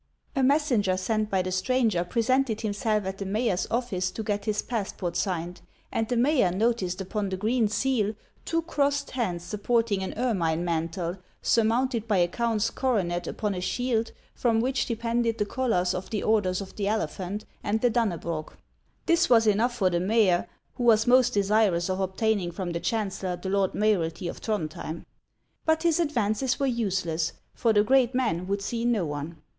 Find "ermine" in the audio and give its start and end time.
10.17-10.65